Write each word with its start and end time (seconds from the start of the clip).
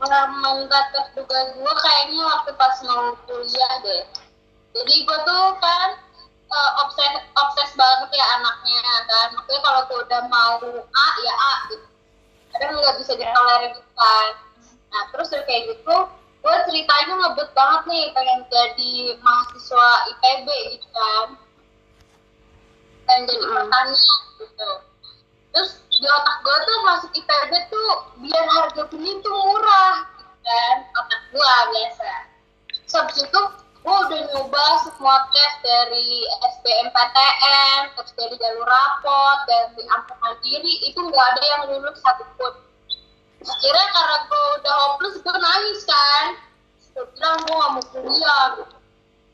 pengalaman 0.00 0.64
tak 0.72 0.84
terduga 0.96 1.52
gue 1.52 1.72
kayaknya 1.84 2.24
waktu 2.24 2.50
pas 2.56 2.74
mau 2.88 3.12
kuliah 3.28 3.74
deh. 3.84 4.02
Jadi 4.72 4.94
gue 5.04 5.18
tuh 5.28 5.44
kan 5.60 5.88
uh, 6.48 6.70
obses 6.82 7.12
obses 7.36 7.70
banget 7.76 8.10
ya 8.16 8.26
anaknya 8.40 8.80
kan. 9.04 9.28
Makanya 9.36 9.60
kalau 9.60 9.80
gue 9.86 9.98
udah 10.08 10.22
mau 10.32 10.56
A 10.80 11.06
ya 11.20 11.34
A 11.36 11.54
gitu. 11.68 11.86
Kadang 12.50 12.80
nggak 12.80 12.96
bisa 12.96 13.12
ditolerir 13.14 13.76
gitu 13.76 13.92
kan. 13.92 14.30
Nah 14.90 15.02
terus 15.12 15.28
udah 15.30 15.44
kayak 15.44 15.76
gitu 15.76 15.96
gue 16.40 16.56
ceritanya 16.72 17.14
ngebet 17.20 17.52
banget 17.52 17.82
nih 17.92 18.04
pengen 18.16 18.40
jadi 18.48 18.92
mahasiswa 19.20 19.88
IPB 20.16 20.48
gitu 20.80 20.88
kan. 20.96 21.26
Pengen 23.04 23.22
jadi 23.28 23.44
pertanian 23.44 24.20
gitu. 24.40 24.70
Terus 25.52 25.70
di 26.00 26.06
otak 26.08 26.36
gue 26.40 26.56
tuh 26.64 26.78
masuk 26.88 27.10
IPB 27.12 27.52
tuh 27.68 27.92
biar 28.24 28.46
harga 28.48 28.82
benih 28.88 29.20
tuh 29.20 29.36
murah 29.36 30.08
kan? 30.40 30.76
Otak 30.96 31.20
gue 31.28 31.52
biasa. 31.76 32.10
Habis 32.88 33.18
itu 33.28 33.40
gue 33.80 33.96
udah 34.08 34.20
nyoba 34.32 34.64
semua 34.88 35.28
tes 35.28 35.52
dari 35.60 36.24
SBMPTN 36.56 37.92
terus 37.92 38.12
dari 38.16 38.34
jalur 38.40 38.64
rapot 38.64 39.38
dari 39.44 39.82
ampun 39.92 40.16
mandiri 40.24 40.74
itu 40.88 41.00
nggak 41.04 41.26
ada 41.36 41.42
yang 41.44 41.62
lulus 41.68 42.00
satupun. 42.00 42.56
Akhirnya 43.44 43.86
karena 43.92 44.16
gue 44.24 44.44
udah 44.64 44.74
hopeless 44.88 45.20
gue 45.20 45.36
nangis 45.36 45.80
kan? 45.84 46.24
Gue 46.96 47.04
bilang 47.12 47.36
gue 47.44 47.54
gak 47.60 47.70
mau 47.76 47.84
kuliah. 47.92 48.44
Gitu 48.56 48.80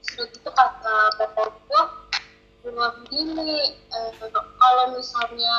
sudah 0.06 0.26
gitu 0.30 0.50
kata 0.54 0.96
bapak 1.18 1.50
gue 1.66 1.82
bilang 2.62 2.96
gini 3.10 3.74
eh, 3.90 4.10
kalau 4.58 4.84
misalnya 4.94 5.54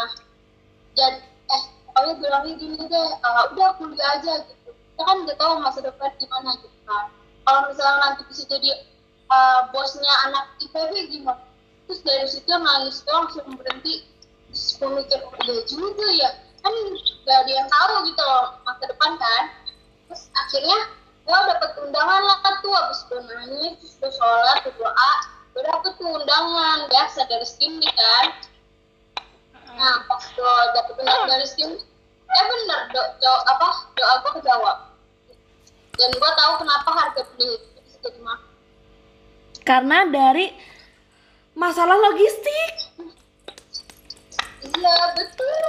jadi 0.97 1.21
eh 1.53 1.63
pokoknya 1.85 2.13
bilangnya 2.17 2.53
gini 2.57 2.75
deh 2.89 3.09
uh, 3.21 3.43
udah 3.53 3.69
kuliah 3.77 4.09
aja 4.17 4.33
gitu. 4.49 4.69
Kita 4.73 5.01
kan 5.05 5.17
udah 5.23 5.35
tahu 5.37 5.53
masa 5.61 5.79
depan 5.85 6.09
gimana 6.17 6.57
gitu 6.57 6.77
kan. 6.89 7.13
Kalau 7.45 7.61
misalnya 7.69 7.97
nanti 8.01 8.21
bisa 8.27 8.43
jadi 8.49 8.69
uh, 9.29 9.69
bosnya 9.69 10.13
anak 10.27 10.57
IPB 10.65 10.91
gimana? 11.13 11.45
Terus 11.87 12.01
dari 12.03 12.27
situ 12.27 12.49
nangis 12.49 13.05
doang 13.05 13.29
langsung 13.29 13.55
berhenti. 13.55 14.09
Terus 14.49 14.75
gue 14.81 14.89
mikir 14.89 15.19
oh 15.21 15.37
iya 15.45 15.61
juga 15.69 16.07
ya. 16.17 16.29
Kan 16.65 16.73
gak 17.23 17.37
ada 17.45 17.51
yang 17.53 17.67
tahu 17.69 17.93
gitu 18.09 18.25
masa 18.65 18.83
depan 18.89 19.11
kan. 19.21 19.43
Terus 20.09 20.23
akhirnya 20.33 20.79
gue 21.23 21.39
dapet 21.45 21.71
undangan 21.85 22.21
lah 22.25 22.37
kan 22.41 22.53
tuh 22.65 22.73
abis 22.73 22.99
gue 23.05 23.21
nangis 23.21 23.73
terus 23.79 23.95
gue 24.01 24.11
sholat 24.17 24.65
gue 24.65 24.73
doa. 24.81 25.13
Tuh 25.57 26.09
undangan 26.13 26.85
biasa 26.93 27.25
dari 27.25 27.47
sini 27.47 27.89
kan 27.89 28.25
nah 29.77 30.01
pas 30.09 30.23
gue 30.25 30.53
dapet 30.73 30.93
undangan 30.97 31.29
dari 31.29 31.47
sini 31.47 31.77
eh 32.27 32.43
bener 32.43 32.81
do, 32.91 33.01
do, 33.23 33.31
apa 33.47 33.67
doa 33.95 34.13
gue 34.19 34.31
kejawab. 34.41 34.77
Dan 35.97 36.09
gue 36.13 36.31
tahu 36.37 36.53
kenapa 36.61 36.89
harga 36.93 37.21
beli 37.33 37.57
itu 37.57 37.79
bisa 37.81 37.97
jadi 38.05 38.19
mahal. 38.21 38.49
Karena 39.65 39.97
dari 40.07 40.53
masalah 41.57 41.97
logistik. 41.97 42.73
iya 44.61 44.97
betul. 45.17 45.67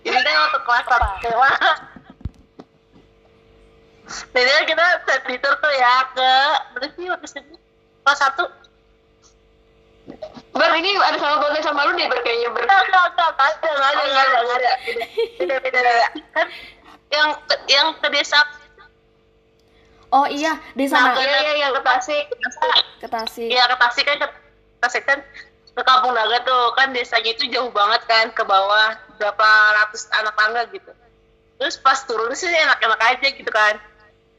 Jadi 0.00 0.18
kan 0.18 0.36
waktu 0.48 0.60
kelas 0.64 0.86
satu 0.88 1.06
Jadi 4.34 4.50
kita 4.66 4.84
tadi 5.06 5.36
tur 5.38 5.54
tuh 5.62 5.72
ya 5.78 5.94
ke 6.10 6.32
berarti 6.74 7.02
waktu 7.06 7.26
itu? 7.30 7.54
Kelas 8.02 8.18
satu. 8.18 8.44
Ber 10.50 10.70
ini 10.74 10.90
ada 10.94 11.16
sama 11.16 11.38
podcast 11.38 11.66
sama 11.66 11.86
lu 11.86 11.94
deh 11.94 12.06
ber 12.06 12.20
kayaknya 12.20 12.48
ber. 12.50 12.62
Enggak, 12.62 12.80
enggak, 12.82 13.04
enggak, 13.06 13.30
ada, 13.30 13.68
enggak 13.70 13.88
ada, 13.88 14.02
enggak 14.02 14.24
ada, 14.24 14.38
enggak 14.38 14.58
ada. 14.58 14.72
Beda, 15.38 15.54
beda, 15.58 15.78
beda. 15.80 16.06
Kan 16.30 16.46
yang 17.10 17.28
yang 17.66 17.86
ke 17.96 18.08
desa 18.10 18.40
Oh 20.10 20.26
iya, 20.26 20.58
di 20.74 20.84
Nah, 20.84 20.90
sana 20.90 21.08
ke- 21.14 21.22
Iya 21.22 21.38
iya 21.38 21.54
yang 21.60 21.72
ke 21.72 21.82
Tasik. 21.82 22.24
ke 22.98 23.06
Tasik. 23.06 23.46
Iya 23.46 23.64
ke 23.64 23.76
Tasik 23.78 24.04
kan 24.04 24.16
ke 24.18 24.28
Tasik 24.80 25.04
kan 25.06 25.18
ke 25.70 25.82
Kampung 25.86 26.12
Naga 26.12 26.42
tuh 26.42 26.74
kan 26.74 26.90
desanya 26.90 27.30
itu 27.30 27.46
jauh 27.46 27.70
banget 27.70 28.02
kan 28.04 28.26
ke 28.28 28.42
bawah 28.42 28.90
berapa 29.16 29.48
ratus 29.78 30.10
anak 30.12 30.34
tangga 30.34 30.66
gitu. 30.68 30.90
Terus 31.56 31.78
pas 31.78 32.02
turun 32.02 32.34
sih 32.34 32.50
enak-enak 32.50 32.98
aja 32.98 33.28
gitu 33.30 33.48
kan. 33.48 33.78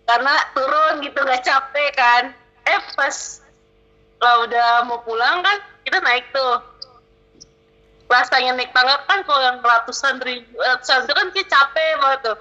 Karena 0.03 0.35
turun 0.51 1.00
gitu 1.00 1.17
nggak 1.17 1.39
capek 1.39 1.89
kan. 1.95 2.23
Eh 2.61 2.79
pas 2.91 3.39
lah 4.21 4.45
udah 4.45 4.67
mau 4.85 5.01
pulang 5.01 5.41
kan 5.41 5.57
kita 5.83 5.97
naik 6.01 6.29
tuh. 6.29 6.61
Rasanya 8.07 8.59
naik 8.59 8.75
tangga 8.75 9.01
kan 9.07 9.23
kalau 9.25 9.41
yang 9.41 9.57
ratusan 9.63 10.21
ribu 10.21 10.51
ratusan 10.59 11.09
itu 11.09 11.13
kan 11.15 11.27
kayak 11.33 11.47
capek 11.49 11.89
banget 11.99 12.19
tuh. 12.31 12.37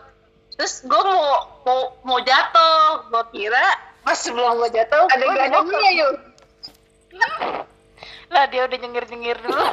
Terus 0.60 0.74
gue 0.84 1.00
mau 1.00 1.48
mau 1.64 1.80
mau 2.04 2.18
jatuh, 2.20 3.08
gue 3.08 3.24
kira 3.32 3.90
pas 4.04 4.16
sebelum 4.16 4.60
gue 4.64 4.70
jatuh 4.72 5.04
Ada 5.12 5.24
gadangnya 5.28 5.90
yuk. 5.92 6.12
lah 8.30 8.46
dia 8.46 8.62
udah 8.64 8.78
nyengir 8.78 9.04
nyengir 9.10 9.36
dulu 9.42 9.58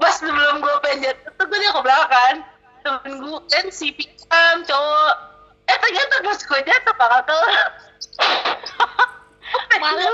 pas 0.00 0.14
sebelum 0.18 0.58
gue 0.58 0.74
pengen 0.82 1.06
jatuh 1.06 1.30
tuh 1.38 1.46
gue 1.46 1.58
dia 1.62 1.70
ke 1.70 1.82
belakang 1.86 2.36
temen 2.82 3.12
gue 3.22 3.38
kan 3.46 3.66
si 3.70 3.94
Pikam 3.94 4.66
cowok 4.66 5.14
eh 5.70 5.76
ternyata 5.78 6.14
pas 6.26 6.40
gue 6.42 6.60
jatuh 6.66 6.94
kakak 6.98 7.22
tuh 7.30 7.46
malu. 9.78 10.12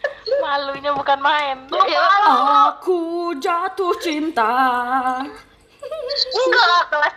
Malunya 0.44 0.90
bukan 0.96 1.18
main. 1.20 1.58
Ya 1.88 2.04
Aku 2.72 3.32
jatuh 3.36 3.92
cinta. 4.00 4.48
enggak. 6.30 6.82
Kelas. 6.88 7.14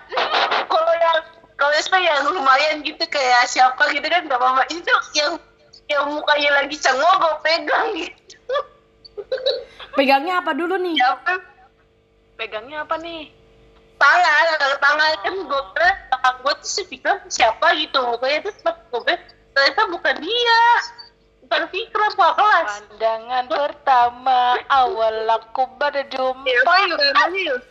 Kalau 0.68 0.94
yang 1.00 1.20
kalau 1.56 1.76
itu 1.80 1.98
yang 2.04 2.22
lumayan 2.28 2.76
gitu 2.84 3.04
kayak 3.08 3.48
siapa 3.48 3.88
gitu 3.96 4.04
kan 4.04 4.28
gak 4.28 4.40
apa-apa. 4.40 4.64
Itu 4.68 4.92
yang 5.16 5.40
yang 5.88 6.06
mukanya 6.12 6.64
lagi 6.64 6.76
cengok 6.80 7.16
gue 7.20 7.36
pegang 7.44 7.88
gitu. 7.96 8.56
Pegangnya 9.94 10.42
apa 10.42 10.52
dulu 10.58 10.76
nih? 10.80 10.96
siapa? 10.98 11.34
Pegangnya 12.40 12.84
apa 12.84 12.96
nih? 12.98 13.30
Tangan 14.02 14.46
tangan 14.82 15.12
kan 15.22 15.36
gue 15.38 15.62
kira 15.76 15.92
kakak 16.12 16.36
gue 16.44 16.54
tuh 16.60 16.70
si 16.70 16.82
Fikram 16.88 17.20
siapa 17.30 17.78
gitu. 17.78 18.00
Mukanya 18.00 18.50
tuh 18.50 18.54
gue 19.00 19.16
ternyata 19.54 19.82
bukan 19.92 20.16
dia 20.18 20.64
bukan 21.44 21.64
kakak 21.70 22.34
kelas? 22.40 22.68
Pandangan 22.88 23.46
pertama 23.52 24.40
awal 24.72 25.28
aku 25.28 25.64
berjumpa 25.76 26.74
yuk 26.88 26.98
namanya 27.00 27.42
yuk 27.52 27.62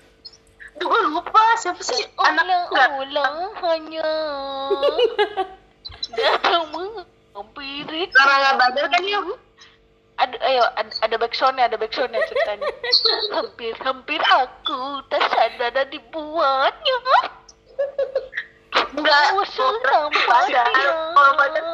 Duh, 0.72 0.88
gue 0.88 1.00
lupa 1.12 1.44
siapa 1.60 1.84
sih? 1.84 2.00
Anak 2.16 2.48
enggak. 2.48 2.88
Ulang-ulang 2.96 3.36
hanya 3.60 4.08
datang 6.16 6.64
menghampiri 6.72 8.08
nggak 8.08 8.54
badar 8.56 8.86
kan 8.88 9.02
yuk? 9.04 9.36
Ada 10.16 10.36
ayo 10.48 10.64
ada, 10.80 10.90
ada 11.04 11.16
backsoundnya 11.20 11.68
ada 11.68 11.76
backsoundnya 11.76 12.24
ceritanya. 12.24 12.68
Hampir 13.36 13.76
hampir 13.84 14.20
aku 14.32 15.04
tak 15.12 15.28
sadar 15.28 15.70
dan 15.76 15.86
dibuatnya. 15.92 16.96
Enggak. 18.96 19.22
Usah 19.44 19.72
tampaknya. 19.84 20.64
kalau 21.12 21.32
badar 21.36 21.64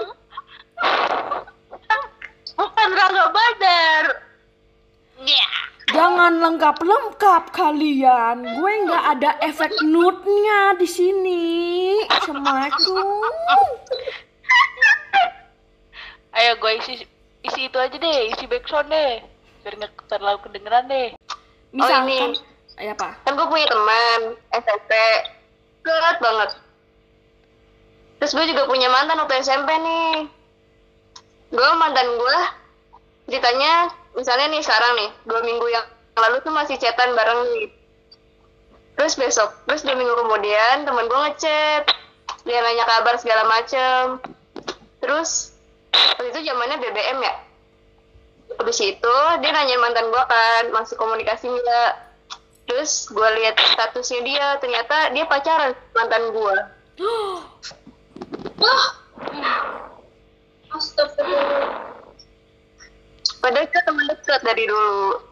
Rangga 2.98 3.26
Badar 3.31 4.04
ya 5.22 5.48
Jangan 5.88 6.44
lengkap-lengkap 6.44 7.48
kalian. 7.48 8.44
Gue 8.44 8.72
nggak 8.84 9.04
ada 9.16 9.41
efek 9.41 9.72
nude-nya 9.88 10.76
di 10.76 10.84
sini. 10.84 11.44
Assalamualaikum. 12.12 13.09
ayo 16.38 16.53
gue 16.60 16.72
isi 16.84 16.94
isi 17.41 17.60
itu 17.72 17.78
aja 17.81 17.97
deh 17.97 18.20
isi 18.36 18.44
backsound 18.47 18.92
deh 18.92 19.25
biar 19.65 19.75
nggak 19.80 19.92
terlalu 20.06 20.38
kedengeran 20.44 20.86
deh 20.86 21.16
Misalkan, 21.72 22.36
ini. 22.36 22.36
ya 22.84 22.92
apa? 22.92 23.16
Kan 23.25 23.32
gue 23.36 23.48
punya 23.48 23.66
teman 23.72 24.20
SMP. 24.60 24.92
Berat 25.84 26.16
banget. 26.21 26.50
Terus 28.21 28.33
gue 28.36 28.45
juga 28.45 28.68
punya 28.68 28.92
mantan 28.92 29.24
waktu 29.24 29.41
SMP 29.41 29.72
nih. 29.72 30.28
Gue 31.48 31.68
mantan 31.80 32.09
gue 32.12 32.39
ceritanya 33.28 33.92
misalnya 34.16 34.48
nih 34.48 34.65
sekarang 34.65 34.92
nih 34.97 35.10
dua 35.28 35.41
minggu 35.45 35.66
yang 35.69 35.84
lalu 36.19 36.41
tuh 36.42 36.51
masih 36.51 36.77
chatan 36.80 37.15
bareng 37.15 37.41
nih. 37.54 37.69
Terus 38.98 39.15
besok, 39.15 39.54
terus 39.71 39.86
dua 39.86 39.95
minggu 39.95 40.10
kemudian 40.10 40.83
temen 40.83 41.07
gue 41.07 41.21
ngechat, 41.30 41.86
dia 42.42 42.59
nanya 42.59 42.83
kabar 42.83 43.15
segala 43.21 43.47
macem. 43.47 44.19
Terus 44.98 45.54
waktu 45.95 46.34
itu 46.34 46.51
zamannya 46.51 46.83
BBM 46.83 47.19
ya. 47.22 47.34
Habis 48.59 48.78
itu 48.83 49.16
dia 49.39 49.51
nanya 49.54 49.78
mantan 49.78 50.10
gue 50.10 50.24
kan 50.27 50.65
masih 50.74 50.98
komunikasi 50.98 51.47
nggak. 51.47 51.92
Terus 52.66 53.07
gue 53.15 53.28
lihat 53.39 53.54
statusnya 53.54 54.21
dia, 54.27 54.47
ternyata 54.59 55.15
dia 55.15 55.24
pacaran 55.31 55.78
mantan 55.95 56.24
gue. 56.34 56.57
wah 58.63 58.86
astagfirullah 60.74 61.97
Padahal 63.38 63.66
kita 63.70 63.80
teman 63.86 64.04
dekat 64.10 64.40
dari 64.42 64.64
dulu. 64.66 65.24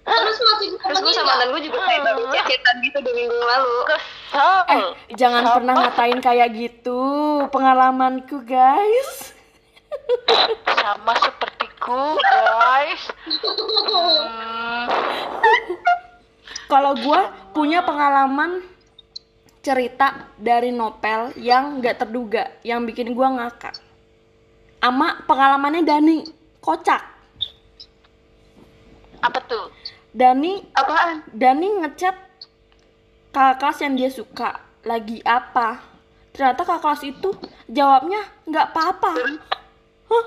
terus 0.00 0.38
masih 0.40 0.68
terus 0.80 0.98
gue 1.04 1.12
sama 1.12 1.28
mantan 1.28 1.52
gue 1.52 1.62
juga 1.68 1.76
kayak 1.84 2.08
cetan 2.48 2.76
gitu 2.80 2.98
dua 3.04 3.14
minggu 3.14 3.36
lalu 3.36 3.76
Kesel. 3.84 4.56
Eh, 4.70 4.84
jangan 5.18 5.42
pernah 5.58 5.74
ngatain 5.76 6.18
kayak 6.22 6.48
gitu. 6.54 7.02
Pengalamanku, 7.50 8.46
guys. 8.46 9.34
Sama 10.70 11.12
sepertiku, 11.18 12.14
guys. 12.16 13.02
Hmm, 13.26 14.86
Kalau 16.70 16.94
gua 17.02 17.34
punya 17.50 17.82
pengalaman 17.82 18.62
cerita 19.60 20.30
dari 20.38 20.70
novel 20.70 21.34
yang 21.34 21.82
nggak 21.82 22.06
terduga, 22.06 22.54
yang 22.62 22.86
bikin 22.86 23.10
gua 23.10 23.34
ngakak. 23.34 23.74
Ama 24.80 25.26
pengalamannya 25.26 25.82
Dani, 25.82 26.18
kocak. 26.62 27.09
Apa 29.20 29.38
tuh? 29.46 29.68
Dani 30.10 30.66
apaan? 30.74 31.22
Dani 31.30 31.68
ngechat 31.84 32.16
kakak 33.30 33.56
kelas 33.62 33.78
yang 33.84 33.94
dia 33.94 34.10
suka. 34.10 34.58
Lagi 34.82 35.22
apa? 35.22 35.78
Ternyata 36.34 36.62
kakak 36.66 36.82
kelas 36.82 37.02
itu 37.06 37.30
jawabnya 37.70 38.20
nggak 38.48 38.66
apa-apa. 38.74 39.12
Hah? 40.10 40.24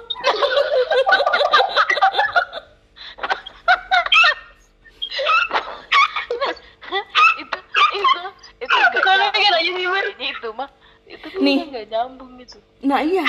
itu 7.41 7.57
itu 7.93 8.19
itu 8.61 8.75
Kalau 9.01 9.25
aja 9.33 9.49
sih, 9.59 10.29
itu 10.29 10.49
mah 10.53 10.69
itu 11.09 11.27
Nih. 11.41 11.67
nggak 11.67 11.85
nyambung 11.91 12.39
gitu. 12.39 12.57
nah 12.79 13.03
iya. 13.03 13.25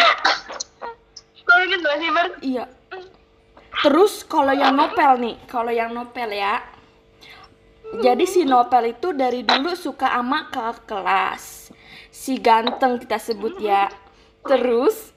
Kalau 1.45 1.65
sih, 1.99 2.11
iya 2.45 2.65
terus 3.85 4.25
kalau 4.25 4.57
yang 4.57 4.73
novel 4.73 5.21
nih 5.21 5.37
kalau 5.45 5.69
yang 5.69 5.93
novel 5.93 6.33
ya. 6.33 6.65
Jadi 7.95 8.25
si 8.25 8.43
novel 8.49 8.97
itu 8.97 9.13
dari 9.13 9.45
dulu 9.45 9.77
suka 9.77 10.09
sama 10.09 10.49
kakak 10.49 10.89
kelas. 10.89 11.69
Si 12.09 12.41
ganteng 12.41 12.97
kita 12.97 13.21
sebut 13.21 13.61
ya. 13.61 13.93
Terus 14.41 15.13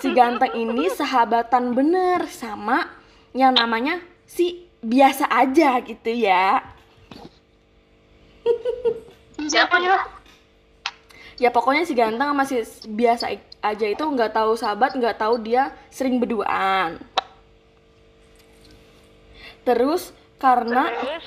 si 0.00 0.10
ganteng 0.16 0.56
ini 0.56 0.88
sahabatan 0.88 1.76
bener 1.76 2.24
sama 2.32 2.88
yang 3.36 3.52
namanya 3.52 4.00
si 4.24 4.64
biasa 4.80 5.28
aja 5.28 5.78
gitu 5.84 6.10
ya. 6.10 6.64
Siapa 9.36 9.76
nih, 9.78 9.92
ya 11.36 11.52
pokoknya 11.52 11.84
si 11.84 11.92
ganteng 11.92 12.32
sama 12.32 12.42
si 12.48 12.64
biasa 12.88 13.28
aja 13.60 13.86
itu 13.86 14.02
nggak 14.02 14.32
tahu 14.32 14.56
sahabat 14.56 14.96
nggak 14.96 15.20
tahu 15.20 15.36
dia 15.42 15.74
sering 15.92 16.16
berduaan 16.16 16.96
terus 19.66 20.14
karena 20.38 20.86
Terus? 20.94 21.26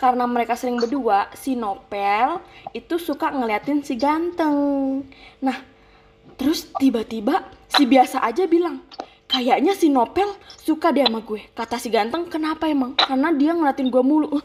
karena 0.00 0.24
mereka 0.24 0.56
sering 0.56 0.80
berdua 0.80 1.28
si 1.36 1.52
Nopel 1.52 2.40
itu 2.72 2.96
suka 2.96 3.28
ngeliatin 3.28 3.84
si 3.84 4.00
ganteng. 4.00 5.04
Nah 5.44 5.60
terus 6.40 6.72
tiba-tiba 6.80 7.44
si 7.68 7.84
biasa 7.84 8.24
aja 8.24 8.48
bilang 8.48 8.80
kayaknya 9.28 9.76
si 9.76 9.92
Nopel 9.92 10.32
suka 10.56 10.88
deh 10.88 11.04
sama 11.04 11.20
gue. 11.20 11.44
Kata 11.52 11.76
si 11.76 11.92
ganteng 11.92 12.32
kenapa 12.32 12.64
emang? 12.64 12.96
Karena 12.96 13.28
dia 13.36 13.52
ngeliatin 13.52 13.92
gue 13.92 14.00
mulu. 14.00 14.40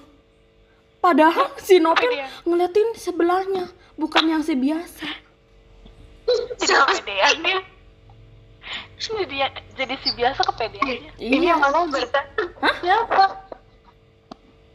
Padahal 1.00 1.56
si 1.56 1.80
Nopel 1.80 2.12
ngeliatin 2.44 2.92
sebelahnya 3.00 3.72
bukan 3.96 4.28
yang 4.28 4.44
si 4.44 4.60
biasa. 4.60 5.08
Kepedeannya. 6.60 7.75
Ini 8.96 9.24
dia 9.28 9.48
jadi 9.76 9.96
si 10.00 10.10
biasa 10.16 10.40
kepedeannya. 10.48 11.20
ini 11.20 11.36
iya 11.44 11.52
yang 11.54 11.60
ngomong 11.68 11.92
berita 11.92 12.22
Siapa? 12.80 13.26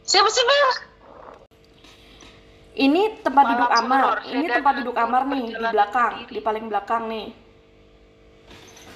Siapa 0.05 0.29
sih, 0.29 0.43
Ber? 0.45 0.91
ini 2.71 3.19
tempat 3.19 3.43
Malam 3.43 3.51
duduk 3.59 3.71
Amar 3.75 4.03
ini 4.31 4.47
tempat 4.47 4.73
duduk 4.79 4.95
Amar 4.95 5.21
nih 5.27 5.43
di 5.51 5.55
belakang 5.59 6.13
di 6.23 6.39
paling 6.39 6.65
belakang 6.71 7.03
nih 7.11 7.27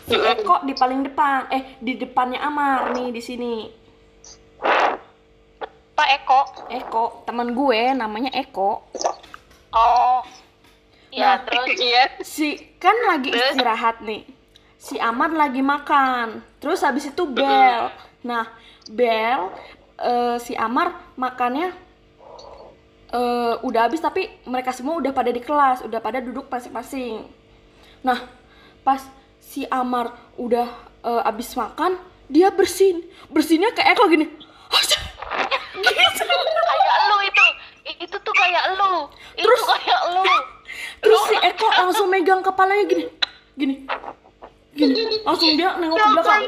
si 0.07 0.15
Eko 0.15 0.63
di 0.63 0.73
paling 0.77 0.99
depan 1.11 1.51
eh 1.51 1.75
di 1.83 1.93
depannya 1.99 2.39
Amar 2.39 2.95
nih 2.95 3.11
di 3.11 3.21
sini 3.21 3.53
Pak 5.95 6.09
Eko. 6.23 6.41
Eko 6.71 7.23
teman 7.23 7.51
gue 7.55 7.81
namanya 7.95 8.31
Eko 8.31 8.83
Oh. 9.75 10.23
Ya, 11.11 11.35
Nah, 11.35 11.37
terus 11.43 11.75
Iya. 11.75 12.03
si 12.35 12.55
kan 12.79 12.95
lagi 13.11 13.31
istirahat 13.35 13.99
nih 14.03 14.23
si 14.85 15.01
Amar 15.01 15.33
lagi 15.33 15.65
makan 15.65 16.45
terus 16.61 16.85
habis 16.85 17.09
itu 17.09 17.25
Bel 17.25 17.89
nah 18.21 18.45
Bel 18.85 19.49
eh, 19.97 20.37
si 20.37 20.53
Amar 20.53 20.93
makannya 21.17 21.73
eh, 23.09 23.53
udah 23.65 23.81
habis 23.89 23.97
tapi 23.97 24.29
mereka 24.45 24.69
semua 24.69 25.01
udah 25.01 25.09
pada 25.09 25.33
di 25.33 25.41
kelas 25.41 25.81
udah 25.81 25.97
pada 25.97 26.21
duduk 26.21 26.45
masing-masing 26.45 27.25
nah 28.05 28.21
pas 28.85 29.01
si 29.41 29.65
Amar 29.73 30.13
udah 30.37 30.69
eh, 31.01 31.21
habis 31.25 31.57
makan 31.57 31.97
dia 32.29 32.53
bersin 32.53 33.01
bersinnya 33.33 33.73
ke 33.73 33.81
Eko 33.81 34.05
gini 34.05 34.29
gitu 36.45 36.61
kayak 36.61 36.97
lu 37.09 37.17
itu. 37.21 37.45
Itu 38.01 38.17
tuh 38.19 38.33
kayak 38.33 38.63
lu. 38.77 38.93
Itu 39.37 39.45
Terus- 39.45 39.67
kayak 39.67 40.01
lu. 40.13 40.23
Terus 41.03 41.21
si 41.29 41.35
Eko 41.37 41.67
langsung 41.69 42.07
megang 42.09 42.41
kepalanya 42.41 42.83
gini. 42.89 43.05
Gini. 43.55 43.75
Gini. 44.75 45.23
Langsung 45.23 45.55
dia 45.55 45.79
nengok 45.79 45.95
ke 45.95 46.07
belakang. 46.11 46.43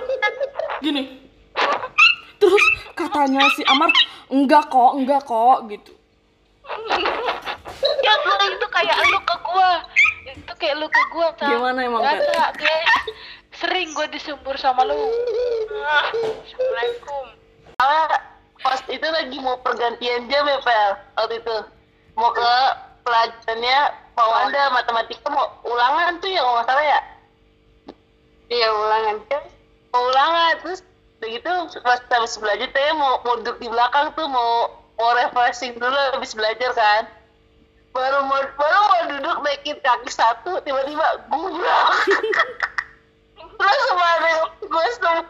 Gini. 0.84 1.04
Terus 2.38 2.64
katanya 2.94 3.48
si 3.56 3.64
Amar, 3.66 3.90
enggak 4.28 4.68
kok, 4.68 4.92
enggak 5.00 5.24
kok 5.24 5.58
gitu. 5.72 5.92
Ya 8.04 8.14
lu 8.20 8.34
itu 8.52 8.68
kayak 8.68 8.96
lu 9.08 9.20
ke 9.24 9.36
gua. 9.42 9.72
Itu 10.28 10.54
kayak 10.60 10.76
lu 10.76 10.88
ke 10.92 11.04
gua, 11.16 11.28
Cak. 11.40 11.48
Gimana 11.50 11.80
emang, 11.88 12.04
Gak 12.04 12.52
guys. 12.60 12.92
Sering 13.58 13.96
gua 13.96 14.06
disembur 14.12 14.54
sama 14.60 14.84
lu. 14.84 14.94
Ah, 15.88 16.12
Assalamualaikum. 16.12 17.26
Soalnya 17.80 18.06
pas 18.60 18.80
itu 18.92 19.08
lagi 19.08 19.38
mau 19.40 19.56
pergantian 19.64 20.28
jam 20.28 20.44
ya, 20.46 20.60
Pel. 20.62 20.92
Waktu 21.16 21.36
itu. 21.42 21.58
Mau 22.20 22.34
ke 22.34 22.52
pelajarannya 23.08 23.80
mau 24.18 24.32
anda 24.36 24.74
matematika 24.74 25.30
mau 25.32 25.48
ulangan 25.64 26.18
tuh 26.20 26.28
ya 26.28 26.42
kalau 26.42 26.60
nggak 26.60 26.68
salah 26.68 26.86
ya 26.86 27.00
iya 28.48 28.68
ulangan. 28.72 29.16
Mau 29.94 30.04
ulangan. 30.12 30.54
Terus 30.64 30.80
udah 31.18 31.30
gitu 31.34 31.52
pas 31.82 32.02
habis 32.14 32.38
belajar 32.38 32.68
tuh 32.70 32.82
ya 32.82 32.94
mau, 32.94 33.18
mau 33.26 33.36
duduk 33.42 33.58
di 33.58 33.68
belakang 33.74 34.14
tuh 34.14 34.30
mau 34.30 34.70
mau 35.02 35.12
refreshing 35.18 35.78
dulu 35.78 35.98
habis 36.14 36.34
belajar 36.38 36.72
kan? 36.78 37.04
Baru 37.92 38.22
mau 38.30 38.42
baru 38.58 38.78
mau 38.78 39.02
duduk 39.18 39.38
naikin 39.42 39.78
kaki 39.82 40.12
satu 40.14 40.62
tiba-tiba 40.62 41.26
gubrak 41.34 41.90
terus 43.58 43.82
sama 43.90 44.06
ada 44.06 44.30
gue 44.62 44.86
semua. 44.94 45.22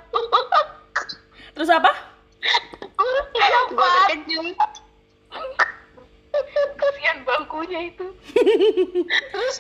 Terus 1.56 1.70
apa? 1.72 1.92
gue 3.68 3.92
Kasihan 6.78 7.18
bangkunya 7.26 7.80
itu. 7.90 8.08
terus 9.34 9.56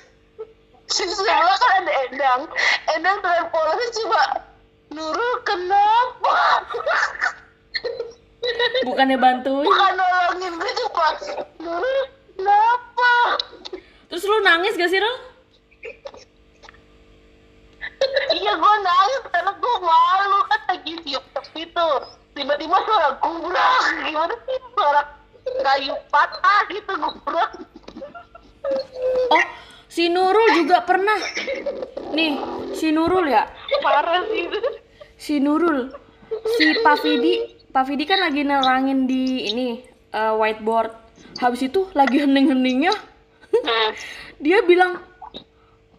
di 0.88 1.14
sebelah 1.16 1.42
kan 1.44 1.57
Endang. 2.08 2.42
Endang 2.96 3.18
dengan 3.20 3.46
polanya 3.52 3.88
coba 3.92 4.24
Nurul 4.88 5.34
kenapa? 5.44 6.36
Bukannya 8.88 9.18
bantuin. 9.20 9.68
bukan 9.68 9.92
nolongin 10.00 10.54
gue 10.56 10.72
coba 10.88 11.08
Nurul 11.60 12.00
kenapa? 12.40 13.14
Terus 14.08 14.24
lu 14.24 14.38
nangis 14.40 14.80
gak 14.80 14.88
sih, 14.88 15.04
Rul? 15.04 15.18
iya 18.32 18.54
gue 18.56 18.74
nangis 18.80 19.22
karena 19.28 19.52
gue 19.52 19.76
malu. 19.84 20.40
Kan 20.48 20.62
lagi 20.72 20.94
tiup 21.04 21.26
itu 21.60 21.90
tiba-tiba 22.38 22.78
suara 22.86 23.10
gubrak 23.18 23.82
gimana 24.06 24.36
sih 24.46 24.58
suara 24.78 25.02
kayu 25.66 25.94
patah 26.14 26.62
gitu 26.70 26.94
gubrak 26.96 27.52
Oh, 29.32 29.44
si 29.98 30.14
Nurul 30.14 30.62
juga 30.62 30.86
pernah. 30.86 31.18
Nih, 32.14 32.38
si 32.78 32.94
Nurul 32.94 33.34
ya. 33.34 33.50
Parah 33.82 34.22
sih 34.30 34.46
itu. 34.46 34.60
Si 35.18 35.42
Nurul. 35.42 35.90
Si 36.30 36.66
Pak 36.86 37.02
Vidi, 37.02 37.58
Pak 37.74 37.90
Vidi 37.90 38.06
kan 38.06 38.22
lagi 38.22 38.46
nerangin 38.46 39.10
di 39.10 39.50
ini 39.50 39.82
eh, 40.14 40.34
whiteboard. 40.38 40.94
Habis 41.42 41.74
itu 41.74 41.90
lagi 41.98 42.22
hening-heningnya 42.22 42.94
dia 44.44 44.62
bilang 44.66 45.02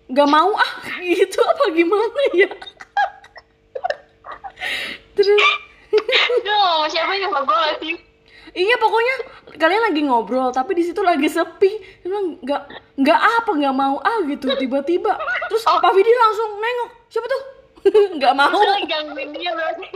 nggak 0.09 0.28
mau 0.31 0.50
ah 0.55 0.73
gitu 1.05 1.38
apa 1.43 1.64
gimana 1.75 2.23
ya 2.35 2.50
terus 5.14 5.43
sama 6.43 6.87
siapa 6.90 7.12
sama 7.23 7.40
gue 7.45 7.59
gak 7.59 7.76
sih? 7.83 7.95
iya 8.57 8.75
pokoknya 8.78 9.14
kalian 9.58 9.82
lagi 9.90 10.00
ngobrol 10.06 10.54
tapi 10.54 10.78
di 10.78 10.86
situ 10.86 11.02
lagi 11.02 11.26
sepi. 11.26 12.02
Bilang 12.06 12.38
nggak 12.40 12.62
nggak 12.96 13.20
apa 13.42 13.50
nggak 13.50 13.76
mau 13.76 13.98
ah 13.98 14.22
gitu 14.24 14.48
tiba-tiba. 14.54 15.18
Terus 15.50 15.62
Pak 15.66 15.92
Vidi 15.92 16.12
langsung 16.14 16.50
nengok 16.56 16.90
siapa 17.10 17.26
tuh? 17.26 17.42
Nggak 18.18 18.34
mau. 18.34 18.58
Gangguin 18.86 19.30
dia 19.34 19.52
berarti. 19.54 19.88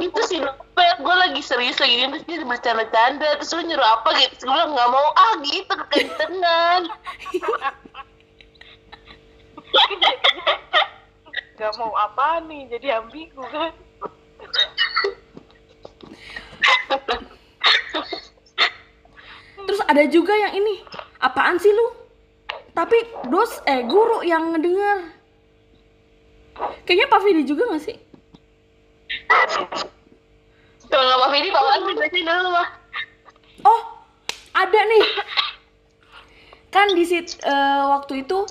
Itu 0.00 0.20
sih 0.26 0.40
gue 1.00 1.16
lagi 1.16 1.40
serius 1.40 1.80
lagi 1.80 1.96
ini 1.96 2.12
terus 2.12 2.24
dia 2.28 2.44
bercanda-canda 2.44 3.40
terus 3.40 3.50
lu 3.56 3.64
nyuruh 3.64 3.88
apa 3.88 4.08
gitu 4.20 4.44
gue 4.44 4.52
bilang 4.52 4.72
nggak 4.76 4.90
mau 4.92 5.08
ah 5.16 5.32
gitu 5.40 5.72
kekencengan 5.72 6.82
Gak 11.60 11.76
mau 11.76 11.92
apa 11.92 12.40
nih, 12.48 12.72
jadi 12.72 13.04
ambigu 13.04 13.44
kan? 13.52 13.72
Terus 19.68 19.80
ada 19.84 20.02
juga 20.08 20.32
yang 20.34 20.56
ini. 20.56 20.80
Apaan 21.20 21.60
sih 21.60 21.68
lu? 21.68 21.86
Tapi 22.72 22.96
dos 23.28 23.60
eh 23.68 23.84
guru 23.84 24.24
yang 24.24 24.56
ngedenger. 24.56 25.12
Kayaknya 26.88 27.06
Pak 27.12 27.20
Vidi 27.24 27.42
juga 27.44 27.68
gak 27.70 27.84
sih? 27.84 27.96
Kalau 30.90 31.04
nggak 31.06 31.20
Pak 31.22 31.30
Vidi, 31.30 31.48
Pak 31.54 31.62
bacain 31.62 32.26
dulu 32.26 32.50
mah. 32.50 32.68
Oh, 33.68 33.80
ada 34.56 34.80
nih. 34.80 35.06
Kan 36.70 36.94
di 36.94 37.04
sit 37.04 37.38
eh, 37.42 37.82
waktu 37.90 38.26
itu 38.26 38.46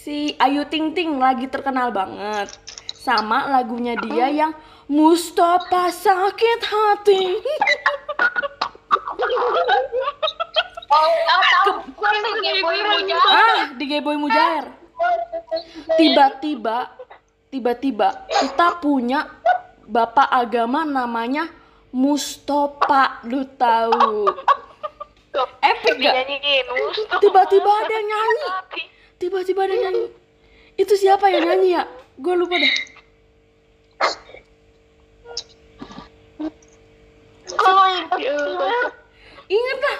si 0.00 0.32
Ayu 0.40 0.64
Ting 0.64 0.96
Ting 0.96 1.20
lagi 1.20 1.44
terkenal 1.44 1.92
banget 1.92 2.48
sama 2.96 3.52
lagunya 3.52 4.00
dia 4.00 4.32
yang 4.32 4.52
Mustafa 4.88 5.92
sakit 5.92 6.60
hati. 6.66 7.24
Oh, 10.90 11.12
oh 11.70 11.76
ah, 13.30 13.70
di 13.76 13.84
Gayboy 13.86 14.16
Mujair. 14.18 14.72
Tiba-tiba 15.94 16.96
tiba-tiba 17.52 18.26
kita 18.26 18.82
punya 18.82 19.30
bapak 19.86 20.26
agama 20.32 20.82
namanya 20.82 21.46
Mustafa, 21.94 23.22
lu 23.28 23.46
tahu. 23.54 24.26
Epic 25.62 25.94
gak? 26.02 26.14
Tiba-tiba 27.22 27.70
ada 27.70 27.94
yang 27.94 28.06
nyanyi. 28.10 28.50
Tiba-tiba 29.20 29.68
ada 29.68 29.76
nyanyi. 29.76 30.08
Itu 30.74 30.96
siapa 30.96 31.28
yang 31.28 31.44
nyanyi 31.44 31.76
ya? 31.76 31.84
Gue 32.16 32.34
lupa 32.34 32.56
deh. 32.56 32.74
oh 37.50 37.86
iya 38.16 38.32
Ingat 39.50 39.78
lah. 39.82 39.98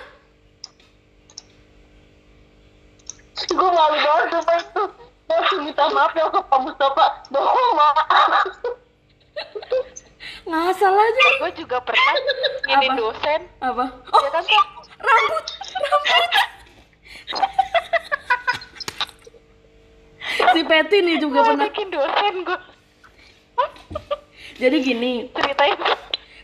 gue 3.51 3.69
malu 3.73 3.97
banget 3.99 4.29
sama 4.31 4.53
itu 4.55 4.83
gue 5.27 5.35
langsung 5.35 5.61
minta 5.65 5.85
maaf 5.91 6.13
ya 6.15 6.29
ke 6.29 6.41
Pak 6.45 6.59
Mustafa 6.61 7.07
bohong 7.29 7.73
maaf 7.75 8.47
Ngasal 10.45 10.95
aja. 10.95 11.29
Gue 11.41 11.53
juga 11.57 11.79
pernah 11.81 12.15
ini 12.69 12.87
Apa? 12.91 12.97
dosen. 12.99 13.41
Apa? 13.63 13.85
Oh, 13.87 14.21
Ya 14.21 14.31
kan, 14.35 14.45
rambut. 14.99 15.45
Rambut. 15.79 16.45
si 20.61 20.69
Peti 20.69 21.01
nih 21.01 21.17
juga 21.17 21.41
pernah. 21.41 21.65
bikin 21.73 21.89
dosen 21.89 22.35
gue. 22.45 22.59
Jadi 24.61 24.77
gini, 24.85 25.13
Ceritain. 25.33 25.79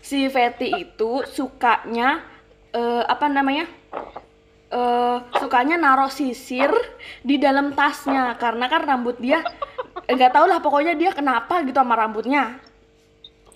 si 0.01 0.25
Feti 0.33 0.73
itu 0.73 1.21
sukanya 1.29 2.25
eh, 2.73 3.05
apa 3.05 3.29
namanya? 3.29 3.69
Eh 4.73 5.17
sukanya 5.37 5.77
naruh 5.77 6.09
sisir 6.09 6.73
di 7.21 7.37
dalam 7.37 7.77
tasnya. 7.77 8.41
Karena 8.41 8.73
kan 8.73 8.89
rambut 8.89 9.21
dia 9.21 9.45
eh, 10.09 10.13
nggak 10.17 10.33
tau 10.33 10.49
lah 10.49 10.65
pokoknya 10.65 10.97
dia 10.97 11.13
kenapa 11.13 11.61
gitu 11.61 11.77
sama 11.77 11.93
rambutnya. 11.93 12.57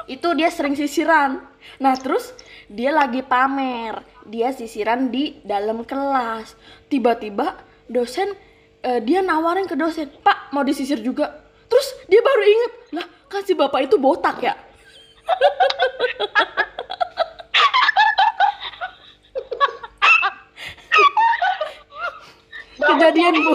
Itu 0.05 0.37
dia 0.37 0.53
sering 0.53 0.77
sisiran. 0.77 1.41
Nah 1.81 1.97
terus 1.97 2.37
dia 2.69 2.93
lagi 2.93 3.25
pamer. 3.25 4.05
Dia 4.29 4.53
sisiran 4.53 5.09
di 5.09 5.41
dalam 5.41 5.89
kelas. 5.89 6.53
Tiba-tiba 6.93 7.57
dosen 7.89 8.37
eh, 8.83 9.01
dia 9.05 9.21
nawarin 9.21 9.69
ke 9.69 9.77
dosen 9.77 10.09
pak 10.25 10.53
mau 10.53 10.65
disisir 10.65 11.01
juga. 11.01 11.41
Terus 11.71 11.87
dia 12.11 12.21
baru 12.21 12.43
inget 12.43 12.73
lah 12.99 13.07
kan 13.31 13.43
si 13.47 13.55
bapak 13.55 13.87
itu 13.87 13.97
botak 13.97 14.43
ya? 14.43 14.55
Kejadian 22.81 23.35
bu. 23.45 23.53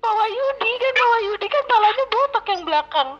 Pak 0.00 0.12
Wahyudi 0.16 0.70
kan, 0.80 0.92
Pak 0.96 1.08
Wahyudi 1.12 1.46
kan 1.48 1.62
palanya 1.66 2.04
botak 2.08 2.44
yang 2.48 2.62
belakang. 2.64 3.10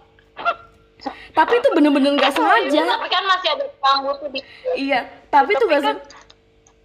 tapi 1.30 1.56
itu 1.56 1.68
bener-bener 1.72 2.12
nggak 2.20 2.32
sengaja. 2.36 2.82
Tapi 2.84 3.08
kan 3.08 3.22
masih 3.24 3.48
ada 3.56 3.64
rambut 3.80 4.16
di 4.28 4.40
iya 4.76 5.08
tapi 5.32 5.56
itu 5.56 5.64
nggak 5.64 5.80
kan- 5.80 6.02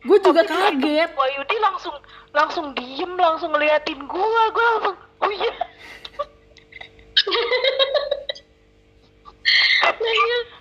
gue 0.05 0.17
juga 0.21 0.41
Tapi 0.45 0.53
kaget 0.53 1.09
Pak 1.12 1.17
Wahyudi 1.17 1.57
langsung 1.57 1.95
langsung 2.35 2.75
diem, 2.77 3.15
langsung 3.15 3.50
ngeliatin 3.55 4.05
gua, 4.05 4.43
gua 4.51 4.65
langsung, 4.77 4.97
oh 5.24 5.31
iya. 5.31 5.55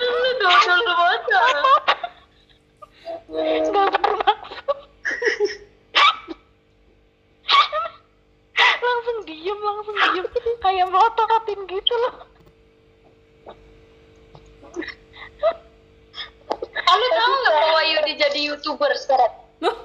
lu 0.00 0.30
dodol 0.38 0.80
lu 0.86 0.94
bocor 3.34 3.88
bermaksud. 3.98 4.78
langsung 8.84 9.18
diem, 9.26 9.58
langsung 9.58 9.96
diem, 9.98 10.26
kayak 10.62 10.86
melototin 10.88 11.60
gitu 11.66 11.94
loh. 12.06 12.14
Kamu 16.50 17.06
tahu 17.16 17.32
nggak 17.42 17.54
bahwa 17.56 17.80
Yudi 17.82 18.12
jadi 18.20 18.40
youtuber 18.52 18.92
sekarang? 18.98 19.32
Loh, 19.64 19.76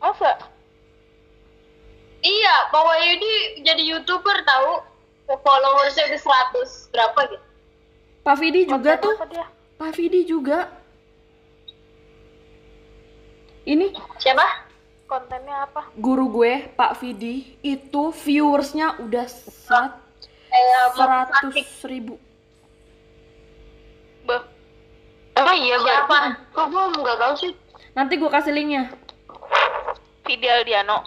Masa? 0.00 0.32
Iya, 2.24 2.56
bahwa 2.74 2.94
Yudi 2.98 3.62
jadi 3.62 3.82
youtuber 3.86 4.42
tahu 4.42 4.82
followersnya 5.26 6.06
udah 6.10 6.20
100 6.22 6.90
berapa 6.94 7.20
gitu. 7.34 7.46
Pak 8.26 8.36
Vidi 8.42 8.66
juga 8.66 8.98
tuh 8.98 9.14
Apa? 9.14 9.46
Pak 9.78 9.90
Vidi 9.94 10.26
juga 10.26 10.70
ini 13.66 13.94
Siapa? 14.18 14.66
Kontennya 15.06 15.70
apa? 15.70 15.86
guru 15.94 16.30
gue 16.30 16.66
Pak 16.74 16.98
Vidi 16.98 17.58
itu 17.62 18.10
viewersnya 18.10 18.98
udah 18.98 19.26
seratus 20.94 21.54
ribu 21.86 22.18
Emang 25.36 25.56
iya, 25.60 25.76
Siapa? 25.76 26.18
Kok 26.56 26.66
gue 26.72 26.82
nggak 26.96 27.18
tahu 27.20 27.34
sih? 27.36 27.52
nanti 27.96 28.20
gue 28.20 28.28
kasih 28.28 28.52
linknya 28.52 28.92
Vidi 30.28 30.44
Aldiano. 30.44 31.00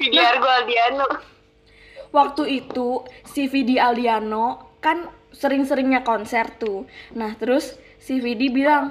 Biar 0.00 0.34
gue 0.42 0.52
Aldiano. 0.58 1.06
waktu 2.10 2.42
itu 2.58 3.06
si 3.22 3.46
Vidi 3.46 3.78
Aldiano 3.78 4.74
kan 4.82 5.06
sering-seringnya 5.30 6.02
konser 6.02 6.50
tuh. 6.58 6.90
Nah 7.14 7.38
terus 7.38 7.78
si 8.02 8.18
Vidi 8.18 8.50
bilang 8.50 8.90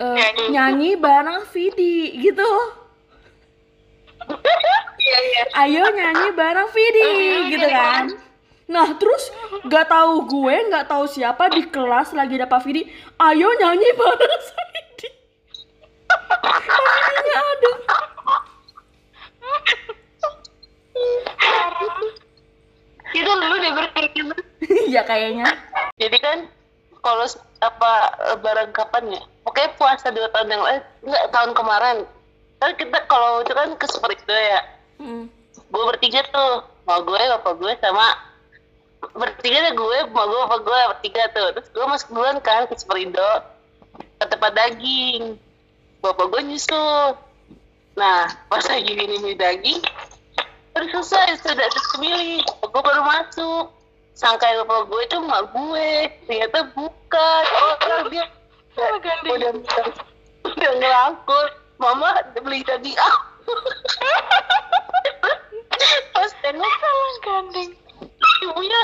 e, 0.00 0.06
nyanyi 0.48 0.96
bareng 0.96 1.44
Vidi 1.52 2.16
gitu. 2.16 2.48
Iya, 4.96 5.18
iya. 5.22 5.42
Ayo 5.54 5.84
nyanyi 5.92 6.34
bareng 6.34 6.66
Vidi 6.72 7.04
gitu 7.52 7.68
kan. 7.68 8.10
Nah 8.66 8.98
terus 8.98 9.30
gak 9.64 9.86
tahu 9.86 10.26
gue 10.26 10.54
nggak 10.66 10.90
tahu 10.90 11.06
siapa 11.06 11.46
di 11.48 11.62
kelas 11.66 12.10
lagi 12.12 12.34
ada 12.34 12.46
Pak 12.46 12.62
Vidi. 12.62 12.82
Ayo 13.16 13.48
nyanyi 13.56 13.88
bareng 13.94 14.42
si 14.46 14.54
Vidi. 14.72 15.08
Pak 16.08 16.40
Vidinya 16.42 17.40
ada. 17.40 17.70
Itu 23.14 23.30
lu 23.30 23.56
deh 23.56 23.72
berarti. 23.72 24.02
Iya 24.86 25.02
kayaknya. 25.02 25.46
jadi 25.96 26.16
kan 26.18 26.38
kalau 27.00 27.22
apa 27.62 27.92
lebaran 28.34 28.68
kapan 28.74 29.16
ya 29.16 29.22
pokoknya 29.46 29.70
puasa 29.78 30.10
dua 30.10 30.26
tahun 30.34 30.52
yang 30.52 30.62
lalu 30.62 30.80
enggak 31.06 31.24
tahun 31.30 31.50
kemarin 31.54 31.96
kan 32.58 32.70
kita 32.74 32.98
kalau 33.06 33.40
itu 33.40 33.54
kan 33.54 33.72
ke 33.78 33.86
Superindo 33.88 34.34
ya 34.34 34.60
Hmm. 34.96 35.28
gue 35.52 35.84
bertiga 35.92 36.24
tuh 36.32 36.64
mau 36.88 37.04
gue 37.04 37.20
bapak 37.20 37.52
gue 37.60 37.72
sama 37.84 38.16
bertiga 39.14 39.70
deh 39.70 39.74
gue 39.78 39.98
mau 40.10 40.26
gue 40.26 40.40
bapak 40.48 40.60
gue 40.64 40.80
bertiga 40.96 41.22
tuh. 41.30 41.48
Terus 41.54 41.68
gue 41.70 41.84
masuk 41.86 42.08
duluan 42.10 42.38
kan 42.42 42.66
ke 42.66 42.74
Superindo 42.74 43.30
ke 44.18 44.24
tempat 44.26 44.52
daging. 44.56 45.38
Bapak 46.02 46.26
gue 46.32 46.40
nyusul. 46.48 47.14
Nah 47.94 48.26
pas 48.50 48.64
lagi 48.66 48.92
minum 48.96 49.22
daging 49.36 49.80
terus 50.76 51.08
selesai 51.08 51.40
sudah 51.40 51.68
terus 51.72 51.86
kemilih 51.96 52.42
gue 52.44 52.82
baru 52.82 53.02
masuk. 53.04 53.72
Sangka 54.16 54.48
bapak 54.64 54.88
gue 54.88 55.00
itu 55.06 55.16
emak 55.20 55.42
gue. 55.52 55.90
Ternyata 56.26 56.58
bukan. 56.72 57.42
Orang 57.86 58.08
dia 58.10 58.24
Sama 58.76 58.98
ganti. 59.00 59.28
udah 59.32 59.52
udah 60.44 60.72
ngelangkut. 60.80 61.50
Mama 61.76 62.08
beli 62.40 62.64
hadiah 62.64 63.16
pas 66.16 66.32
tengok 66.40 66.74
salah 66.80 67.16
gandeng 67.20 67.70
ibunya. 68.44 68.80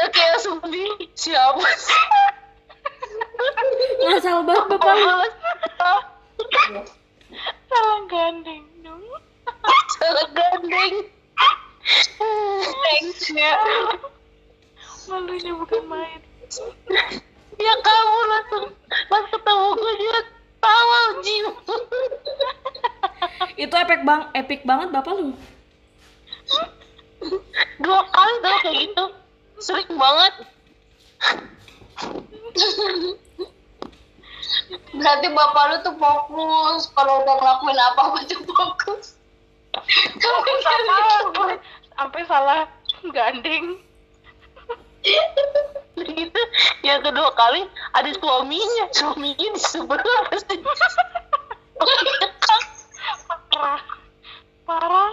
Eh, 0.00 0.08
kayak 0.08 0.40
bingung 0.68 1.12
siapa 1.12 1.64
sih? 1.76 2.04
Ngasal 4.00 4.44
banget 4.48 4.66
bapak 4.76 4.96
salah 7.70 8.00
gandeng 8.08 8.64
dong. 8.80 9.04
Salah 10.00 10.26
gandeng. 10.32 10.94
Thanks-nya. 12.80 13.52
malunya 15.10 15.52
bukan 15.58 15.82
main. 15.90 16.20
Ya 17.60 17.74
kamu 17.82 18.18
langsung 18.30 18.64
pas 19.10 19.24
ketemu 19.28 19.66
gue 19.74 19.92
juga 20.00 20.20
tawa 20.60 21.00
Jim 21.24 21.46
itu 23.60 23.74
epic 23.76 24.00
bang 24.08 24.22
epic 24.32 24.60
banget 24.64 24.88
bapak 24.92 25.12
lu 25.16 25.36
dua 28.38 28.38
kali 28.38 28.54
tuh 28.54 28.60
kayak 28.62 28.76
gitu. 28.86 29.04
Sering 29.60 29.90
banget. 29.98 30.34
Berarti 34.94 35.26
bapak 35.34 35.64
lu 35.70 35.76
tuh 35.82 35.94
fokus. 35.98 36.80
Kalau 36.94 37.14
udah 37.26 37.34
ngelakuin 37.38 37.78
apa-apa 37.92 38.18
tuh 38.30 38.40
fokus. 38.46 39.18
sampai 40.20 40.54
salah 40.62 41.58
sampai 41.98 42.22
salah. 42.26 42.60
Gandeng 43.00 43.80
gitu. 45.96 46.42
Yang 46.84 47.00
kedua 47.08 47.30
kali 47.32 47.64
ada 47.96 48.10
suaminya. 48.20 48.84
Suaminya 48.92 49.48
di 49.56 49.60
sebelah. 49.60 50.20
Pasti 50.28 50.56
parah 53.50 53.82
parah 54.64 55.10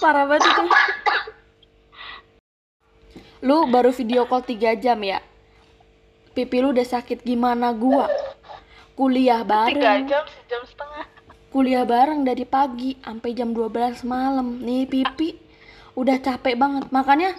parah 0.00 0.24
banget 0.24 0.48
itu. 0.48 0.64
Lu 3.44 3.68
baru 3.68 3.92
video 3.92 4.24
call 4.24 4.44
3 4.44 4.80
jam 4.80 4.98
ya? 5.00 5.20
Pipi 6.32 6.60
lu 6.60 6.72
udah 6.72 6.84
sakit 6.84 7.20
gimana 7.20 7.72
gua? 7.76 8.08
Kuliah 8.96 9.44
bareng. 9.44 10.08
Jam 10.08 10.24
sejam 10.24 10.62
setengah. 10.64 11.04
Kuliah 11.52 11.84
bareng 11.84 12.24
dari 12.24 12.44
pagi 12.48 12.96
sampai 13.00 13.30
jam 13.36 13.52
12 13.52 14.04
malam. 14.08 14.60
Nih 14.60 14.88
pipi 14.88 15.36
udah 15.96 16.16
capek 16.20 16.56
banget. 16.56 16.88
Makanya 16.92 17.36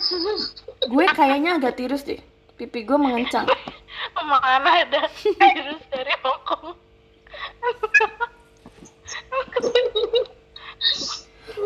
gue 0.89 1.05
kayaknya 1.13 1.57
agak 1.61 1.77
tirus 1.77 2.05
deh. 2.05 2.21
Pipi 2.57 2.85
gue 2.85 2.97
mengencang. 2.97 3.45
Mana 4.21 4.85
ada 4.85 5.05
virus 5.09 5.81
dari 5.89 6.13
Hongkong 6.21 6.73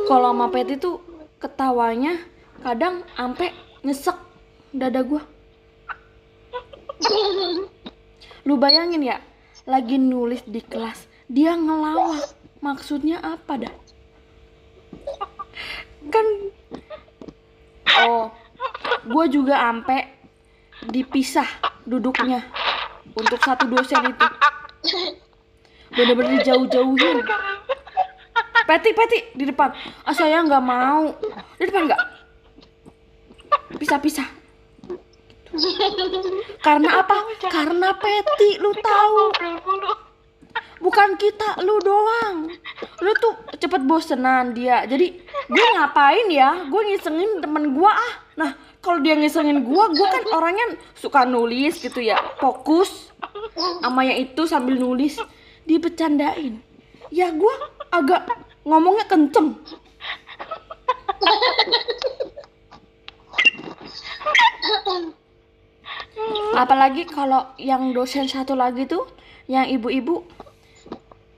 kalau 0.06 0.36
sama 0.36 0.52
Peti 0.52 0.76
tuh 0.76 1.00
ketawanya 1.40 2.20
kadang 2.64 3.04
ampe 3.16 3.52
nyesek 3.84 4.16
dada 4.76 5.00
gue 5.04 5.22
lu 8.46 8.60
bayangin 8.60 9.02
ya 9.04 9.18
lagi 9.66 9.98
nulis 9.98 10.46
di 10.46 10.62
kelas 10.62 11.08
dia 11.26 11.58
ngelawak. 11.58 12.36
Maksudnya 12.66 13.22
apa 13.22 13.62
dah 13.62 13.76
kan 16.10 16.28
oh 18.10 18.34
gue 19.06 19.26
juga 19.30 19.70
ampe 19.70 20.02
dipisah 20.90 21.46
duduknya 21.86 22.42
untuk 23.14 23.38
satu 23.46 23.70
dosen 23.70 24.10
itu. 24.10 24.28
Bener-bener 25.94 26.42
jauh-jauhin 26.42 27.22
Peti, 28.66 28.90
Peti 28.98 29.20
di 29.38 29.46
depan. 29.46 29.70
Ah 30.04 30.14
saya 30.14 30.42
nggak 30.42 30.66
mau. 30.66 31.14
Di 31.62 31.70
depan 31.70 31.86
nggak? 31.86 32.02
Pisah-pisah. 33.78 34.28
Karena 36.60 36.90
apa? 37.00 37.18
Karena 37.48 37.94
Peti, 37.96 38.58
lu 38.60 38.74
tahu. 38.74 39.32
Bukan 40.82 41.18
kita, 41.18 41.62
lu 41.64 41.80
doang. 41.82 42.52
Lu 43.02 43.12
tuh 43.22 43.34
cepet 43.58 43.82
bosenan 43.86 44.52
dia. 44.58 44.84
Jadi 44.90 45.14
gue 45.50 45.68
ngapain 45.78 46.28
ya? 46.30 46.66
Gue 46.68 46.82
ngisengin 46.90 47.42
temen 47.42 47.74
gue 47.74 47.90
ah. 47.90 48.14
Nah 48.36 48.52
kalau 48.82 49.02
dia 49.02 49.18
ngisengin 49.18 49.66
gue, 49.66 49.84
gue 49.94 50.08
kan 50.10 50.24
orangnya 50.34 50.78
suka 50.98 51.24
nulis 51.26 51.80
gitu 51.80 52.02
ya. 52.02 52.18
Fokus 52.42 53.14
sama 53.82 54.04
yang 54.06 54.30
itu 54.30 54.46
sambil 54.50 54.76
nulis. 54.78 55.18
Dibecandain. 55.66 56.62
Ya 57.10 57.34
gue 57.34 57.54
agak 57.90 58.28
ngomongnya 58.66 59.06
kenceng. 59.06 59.56
Apalagi 66.58 67.06
kalau 67.06 67.54
yang 67.62 67.94
dosen 67.94 68.26
satu 68.26 68.58
lagi 68.58 68.90
tuh, 68.90 69.06
yang 69.46 69.70
ibu-ibu. 69.70 70.26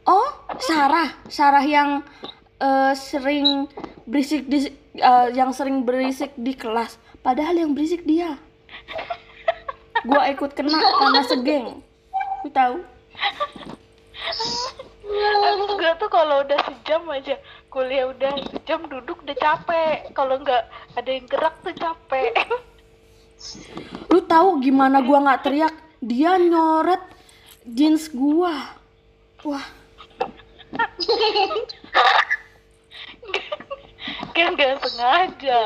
Oh, 0.07 0.29
Sarah, 0.63 1.11
Sarah 1.27 1.65
yang 1.67 1.99
eh, 2.63 2.93
sering 2.95 3.67
berisik 4.07 4.47
di 4.47 4.71
eh, 4.95 5.27
yang 5.35 5.51
sering 5.51 5.83
berisik 5.83 6.31
di 6.39 6.55
kelas. 6.55 6.95
Padahal 7.19 7.59
yang 7.59 7.75
berisik 7.75 8.07
dia. 8.07 8.39
Gua 10.07 10.31
ikut 10.31 10.55
kena 10.55 10.79
karena 10.79 11.21
segeng. 11.27 11.67
Tahu? 12.47 12.79
Aku 15.07 15.79
gue 15.79 15.93
tuh 16.03 16.09
kalau 16.11 16.43
udah 16.43 16.59
sejam 16.67 17.07
aja 17.07 17.39
kuliah 17.71 18.11
udah 18.11 18.31
sejam 18.51 18.83
duduk 18.91 19.23
udah 19.23 19.37
capek 19.39 20.11
kalau 20.11 20.35
nggak 20.43 20.67
ada 20.99 21.09
yang 21.09 21.25
gerak 21.31 21.55
tuh 21.63 21.75
capek 21.75 22.35
Lu 24.11 24.19
tahu 24.25 24.57
gimana 24.65 24.97
gua 25.05 25.21
nggak 25.21 25.41
teriak? 25.45 25.73
Dia 26.01 26.41
nyoret 26.41 27.01
jeans 27.69 28.09
gua. 28.09 28.73
Wah, 29.45 29.61
kan 34.33 34.53
nggak 34.57 34.81
sengaja 34.81 35.61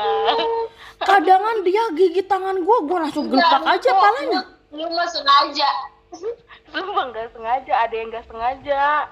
kadangan 1.02 1.56
dia 1.66 1.82
gigit 1.96 2.26
tangan 2.28 2.60
gua, 2.60 2.84
gua 2.84 2.98
langsung 3.08 3.32
gelepak 3.32 3.64
aja 3.64 3.90
palanya. 3.96 4.40
Lu 4.72 4.84
mah 4.92 5.08
sengaja. 5.08 5.70
sumpah 6.72 7.08
nggak 7.08 7.32
sengaja 7.32 7.72
ada 7.88 7.94
yang 7.96 8.08
nggak 8.12 8.28
sengaja 8.28 9.08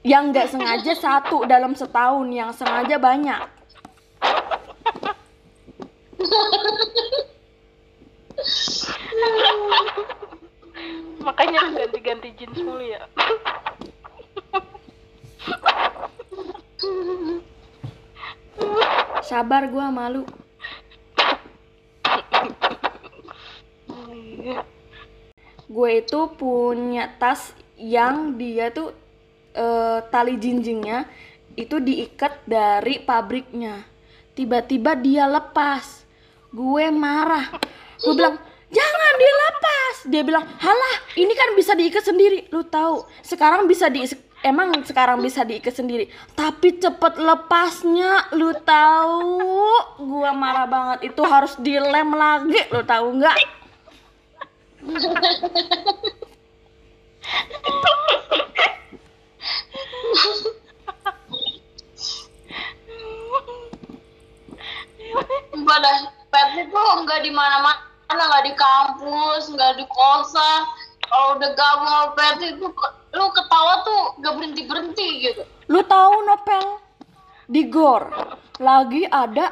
Yang 0.00 0.24
nggak 0.32 0.48
sengaja 0.48 0.92
satu 0.96 1.44
dalam 1.44 1.76
setahun, 1.76 2.26
yang 2.32 2.50
sengaja 2.56 2.96
banyak. 2.96 3.42
makanya 11.20 11.60
ganti-ganti 11.76 12.32
jeans 12.40 12.58
mulu 12.64 12.80
ya 12.80 13.04
Sabar 19.30 19.70
gua 19.70 19.94
malu. 19.94 20.26
Gue 25.70 25.90
itu 26.02 26.20
punya 26.34 27.14
tas 27.14 27.54
yang 27.80 28.36
dia 28.36 28.68
tuh 28.68 28.92
eh, 29.56 29.98
tali 30.12 30.36
jinjingnya 30.36 31.08
itu 31.58 31.82
diikat 31.82 32.44
dari 32.46 33.02
pabriknya. 33.02 33.82
Tiba-tiba 34.36 34.94
dia 34.94 35.26
lepas. 35.26 36.06
Gue 36.54 36.90
marah. 36.92 37.50
Gue 38.00 38.14
bilang, 38.14 38.38
"Jangan 38.70 39.12
dilepas." 39.18 39.94
Dia 40.08 40.22
bilang, 40.22 40.44
"Halah, 40.46 40.96
ini 41.18 41.32
kan 41.34 41.52
bisa 41.58 41.74
diikat 41.74 42.06
sendiri." 42.06 42.46
Lu 42.54 42.62
tahu, 42.64 43.04
sekarang 43.26 43.66
bisa 43.66 43.90
di 43.90 44.06
emang 44.40 44.72
sekarang 44.88 45.20
bisa 45.20 45.44
diikat 45.44 45.76
sendiri, 45.76 46.08
tapi 46.32 46.80
cepet 46.80 47.20
lepasnya. 47.20 48.32
Lu 48.32 48.54
tahu, 48.64 49.36
gua 50.00 50.32
marah 50.32 50.66
banget. 50.66 51.12
Itu 51.12 51.22
harus 51.26 51.58
dilem 51.60 52.16
lagi, 52.16 52.60
lu 52.72 52.82
tahu 52.86 53.20
nggak? 53.20 53.36
Pada 65.70 65.90
pet 66.34 66.66
itu 66.66 66.74
nggak 66.74 67.22
di 67.22 67.30
mana-mana, 67.30 67.78
nggak 68.10 68.42
di 68.42 68.52
kampus, 68.58 69.54
nggak 69.54 69.78
di 69.78 69.86
kosan. 69.86 70.66
Kalau 71.10 71.34
udah 71.38 71.50
gabung 71.58 71.90
sama 71.90 72.26
itu, 72.38 72.46
lu 73.14 73.26
ketawa 73.34 73.82
tuh 73.82 74.02
gak 74.22 74.34
berhenti 74.38 74.62
berhenti 74.62 75.08
gitu. 75.26 75.42
Lu 75.66 75.82
tahu 75.82 76.22
Nopel 76.22 76.78
di 77.50 77.66
gor 77.66 78.06
lagi 78.62 79.02
ada 79.10 79.50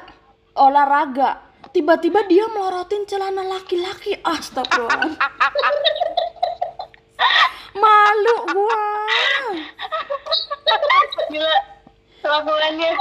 olahraga. 0.54 1.50
Tiba-tiba 1.74 2.24
dia 2.30 2.46
melorotin 2.48 3.04
celana 3.10 3.42
laki-laki. 3.44 4.16
Astagfirullah. 4.22 5.18
Malu 7.76 8.36
gua. 8.52 8.82
Gila. 11.28 11.58
Kelakuannya. 12.24 12.92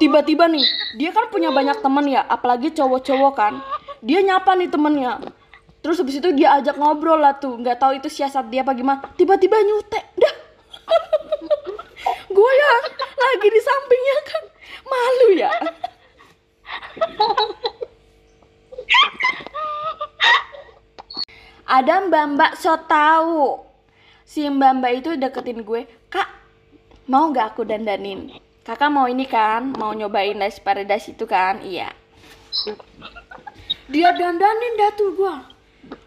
Tiba-tiba 0.00 0.48
nih, 0.48 0.64
dia 0.96 1.12
kan 1.12 1.28
punya 1.28 1.52
banyak 1.52 1.84
temen 1.84 2.08
ya, 2.08 2.24
apalagi 2.24 2.72
cowok-cowok 2.72 3.32
kan. 3.36 3.60
Dia 4.00 4.24
nyapa 4.24 4.56
nih 4.56 4.72
temennya. 4.72 5.20
Terus 5.84 6.00
habis 6.00 6.16
itu 6.16 6.32
dia 6.32 6.56
ajak 6.56 6.76
ngobrol 6.80 7.20
lah 7.20 7.36
tuh, 7.36 7.60
nggak 7.60 7.76
tahu 7.76 8.00
itu 8.00 8.08
siasat 8.08 8.48
dia 8.48 8.64
apa 8.64 8.72
gimana. 8.72 9.04
Tiba-tiba 9.16 9.60
nyutek, 9.60 10.04
dah. 10.16 10.34
gue 12.30 12.52
ya 12.56 12.72
lagi 13.20 13.48
di 13.52 13.60
sampingnya 13.60 14.16
kan 14.24 14.42
malu 14.88 15.28
ya. 15.36 15.52
Ada 21.70 21.94
mbak-mbak 22.08 22.52
so 22.58 22.74
tahu. 22.88 23.69
Si 24.30 24.46
mbak-mbak 24.46 24.92
itu 25.02 25.10
deketin 25.18 25.66
gue, 25.66 25.90
kak 26.06 26.30
mau 27.10 27.26
nggak 27.34 27.50
aku 27.50 27.66
dandanin? 27.66 28.30
Kakak 28.62 28.86
mau 28.86 29.10
ini 29.10 29.26
kan, 29.26 29.74
mau 29.74 29.90
nyobain 29.90 30.38
nasi 30.38 30.62
paradise 30.62 31.10
itu 31.10 31.26
kan? 31.26 31.58
Iya. 31.66 31.90
Dia 33.90 34.14
dandanin 34.14 34.78
dah 34.78 34.90
tuh 34.94 35.18
gua. 35.18 35.50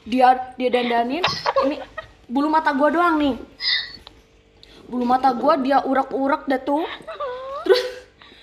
Dia 0.07 0.55
dia 0.55 0.71
dandanin, 0.71 1.19
ini 1.67 1.75
bulu 2.31 2.47
mata 2.47 2.71
gua 2.71 2.95
doang 2.95 3.19
nih. 3.19 3.35
Bulu 4.87 5.03
mata 5.03 5.35
gua 5.35 5.59
dia 5.59 5.83
urak-urak 5.83 6.47
dah 6.47 6.63
tuh. 6.63 6.87
Terus 7.67 7.81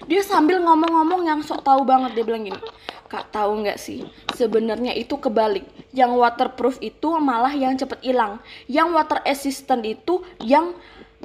dia 0.05 0.21
sambil 0.21 0.61
ngomong-ngomong 0.61 1.25
yang 1.25 1.41
sok 1.41 1.65
tahu 1.65 1.89
banget 1.89 2.21
dia 2.21 2.25
bilang 2.29 2.45
gini. 2.45 2.61
Kak 3.09 3.33
tahu 3.33 3.65
nggak 3.65 3.81
sih, 3.81 4.05
sebenarnya 4.37 4.93
itu 4.93 5.17
kebalik. 5.17 5.65
Yang 5.91 6.13
waterproof 6.23 6.77
itu 6.79 7.09
malah 7.19 7.51
yang 7.55 7.75
cepet 7.75 7.99
hilang. 8.03 8.39
Yang 8.71 8.89
water 8.95 9.19
resistant 9.27 9.83
itu 9.83 10.23
yang 10.43 10.75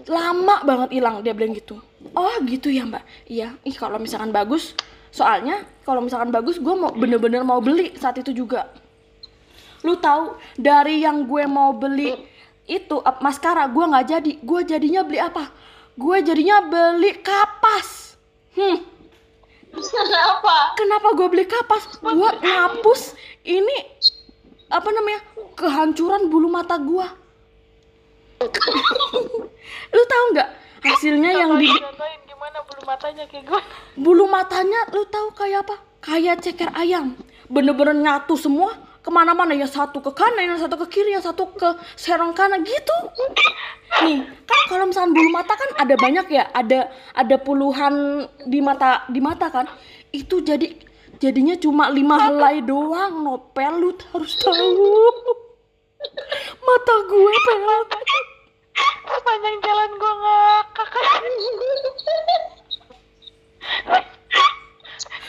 lama 0.09 0.65
banget 0.65 0.97
hilang. 0.97 1.21
Dia 1.21 1.37
bilang 1.37 1.53
gitu. 1.53 1.77
Oh 2.13 2.35
gitu 2.45 2.73
ya 2.73 2.85
mbak. 2.85 3.05
Iya. 3.29 3.55
Ih 3.61 3.75
kalau 3.77 4.01
misalkan 4.01 4.33
bagus 4.33 4.73
soalnya 5.15 5.63
kalau 5.87 6.03
misalkan 6.03 6.27
bagus 6.27 6.59
gue 6.59 6.75
mau 6.75 6.91
bener-bener 6.91 7.45
mau 7.45 7.61
beli 7.63 7.93
saat 7.95 8.19
itu 8.19 8.33
juga. 8.33 8.67
Lu 9.85 9.95
tahu 10.01 10.33
dari 10.57 11.05
yang 11.05 11.29
gue 11.29 11.45
mau 11.45 11.71
beli 11.71 12.17
itu 12.65 12.97
up 12.97 13.21
maskara 13.21 13.69
gue 13.69 13.85
nggak 13.85 14.07
jadi. 14.09 14.31
Gue 14.41 14.61
jadinya 14.65 15.05
beli 15.05 15.21
apa? 15.21 15.53
Gue 15.95 16.19
jadinya 16.25 16.65
beli 16.65 17.21
kapas. 17.21 18.19
Hmm. 18.57 18.95
Kenapa? 19.75 20.55
kenapa 20.79 21.07
gue 21.19 21.27
beli 21.27 21.45
kapas? 21.47 21.99
Buat 21.99 22.39
ngapus. 22.45 23.15
Ini 23.45 23.94
apa 24.69 24.89
namanya? 24.91 25.21
Kehancuran 25.55 26.27
bulu 26.27 26.51
mata 26.51 26.75
gue 26.79 27.07
lu 29.95 30.03
tahu 30.03 30.25
nggak 30.35 30.49
hasilnya 30.83 31.31
yang 31.31 31.55
di 31.55 31.71
gimana 32.27 32.59
bulu 32.67 32.81
matanya 32.83 33.23
kayak 33.31 33.47
gue. 33.47 33.61
bulu 33.95 34.25
matanya 34.27 34.79
lu 34.91 35.07
tahu 35.07 35.31
kayak 35.33 35.63
apa? 35.65 35.75
Kayak 36.03 36.43
ceker 36.43 36.69
ayam. 36.75 37.15
Bener-bener 37.49 37.95
nyatu 37.95 38.35
semua. 38.37 38.75
Ke 39.05 39.13
mana-mana 39.13 39.53
ya 39.53 39.69
satu 39.69 40.01
ke 40.01 40.09
kanan 40.17 40.49
yang 40.49 40.57
satu 40.57 40.81
ke 40.81 40.89
kiri 40.89 41.13
yang 41.13 41.21
satu 41.21 41.45
ke 41.53 41.77
serong 41.93 42.33
kanan 42.33 42.65
gitu. 42.65 42.97
Nih 44.01 44.25
kan 44.49 44.59
kalau 44.65 44.89
misalkan 44.89 45.13
bulu 45.13 45.29
mata 45.29 45.53
kan 45.53 45.69
ada 45.77 45.93
banyak 45.93 46.25
ya. 46.33 46.49
Ada 46.49 46.89
ada 47.13 47.35
puluhan 47.37 48.25
di 48.49 48.59
mata 48.65 49.05
di 49.09 49.21
mata 49.21 49.53
kan. 49.53 49.69
Itu 50.09 50.41
jadi 50.41 50.73
jadinya 51.19 51.55
cuma 51.59 51.87
lima 51.91 52.19
helai 52.19 52.59
doang 52.63 53.23
nopel 53.23 53.73
lu 53.79 53.91
harus 54.13 54.33
tahu 54.39 54.91
mata 56.61 56.95
gue 57.07 57.33
pelat 57.45 57.89
Sepanjang 59.05 59.57
jalan 59.61 59.91
gue 59.95 60.13
ngakak. 60.21 60.89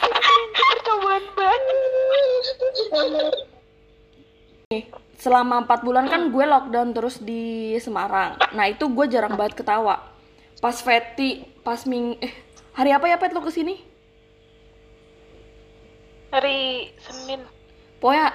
Itu 0.07 0.63
percobaan 0.65 1.25
banget. 1.37 1.77
selama 5.17 5.67
empat 5.67 5.81
bulan 5.83 6.07
kan 6.07 6.31
gue 6.31 6.45
lockdown 6.45 6.95
terus 6.95 7.19
di 7.19 7.75
Semarang. 7.83 8.39
Nah 8.55 8.71
itu 8.71 8.87
gue 8.87 9.07
jarang 9.11 9.35
banget 9.35 9.59
ketawa. 9.59 9.99
Pas 10.63 10.77
Feti, 10.79 11.43
pas 11.67 11.83
Ming, 11.85 12.15
eh 12.23 12.33
hari 12.77 12.95
apa 12.95 13.11
ya 13.11 13.19
Pet 13.19 13.35
lo 13.35 13.43
ke 13.43 13.51
sini? 13.51 13.86
Hari 16.37 16.93
Senin. 17.01 17.41
Pokoknya 17.97 18.29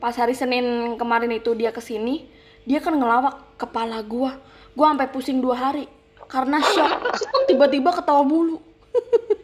pas 0.00 0.16
hari 0.16 0.32
Senin 0.32 0.96
kemarin 0.96 1.36
itu 1.36 1.52
dia 1.52 1.68
ke 1.68 1.84
sini, 1.84 2.24
dia 2.64 2.80
kan 2.80 2.96
ngelawak 2.96 3.60
kepala 3.60 4.00
gue. 4.00 4.32
Gue 4.72 4.86
sampai 4.88 5.12
pusing 5.12 5.44
dua 5.44 5.68
hari 5.68 5.84
karena 6.32 6.64
shock. 6.64 7.12
Tiba-tiba 7.52 7.92
ketawa 7.92 8.24
mulu. 8.24 8.56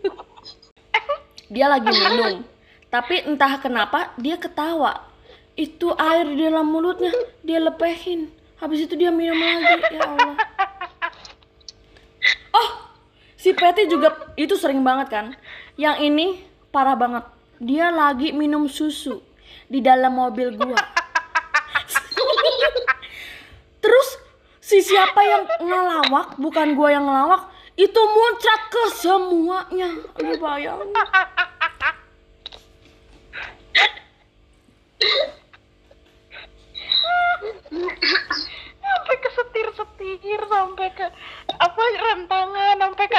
dia 1.52 1.68
lagi 1.68 1.92
minum, 1.92 2.48
tapi 2.88 3.28
entah 3.28 3.60
kenapa 3.60 4.16
dia 4.16 4.40
ketawa. 4.40 5.04
Itu 5.52 5.92
air 5.92 6.32
di 6.32 6.48
dalam 6.48 6.64
mulutnya 6.64 7.12
dia 7.44 7.60
lepehin. 7.60 8.32
Habis 8.56 8.88
itu 8.88 8.96
dia 8.96 9.12
minum 9.12 9.36
lagi. 9.36 9.84
Ya 9.92 10.08
Allah. 10.08 10.36
Oh, 12.56 12.70
si 13.36 13.52
Peti 13.52 13.84
juga 13.84 14.32
itu 14.40 14.56
sering 14.56 14.80
banget 14.80 15.12
kan. 15.12 15.36
Yang 15.76 15.96
ini 16.08 16.26
parah 16.72 16.96
banget. 16.96 17.36
Dia 17.58 17.90
lagi 17.90 18.30
minum 18.30 18.70
susu 18.70 19.18
di 19.66 19.82
dalam 19.82 20.14
mobil 20.14 20.54
gua. 20.54 20.78
Terus 23.82 24.08
si 24.62 24.78
siapa 24.78 25.18
yang 25.26 25.42
ngelawak, 25.58 26.38
bukan 26.38 26.78
gua 26.78 26.94
yang 26.94 27.04
ngelawak, 27.10 27.50
itu 27.74 27.98
muncrat 27.98 28.62
ke 28.70 28.82
semuanya. 28.94 29.90
Lu 30.22 30.34
bayangin. 30.38 30.94
Sampai 38.78 39.16
ke 39.18 39.28
setir-setir, 39.34 40.40
sampai 40.46 40.88
ke 40.94 41.06
apa 41.58 41.82
rem 42.06 42.20
tangan, 42.30 42.76
sampai 42.86 43.06
ke 43.10 43.18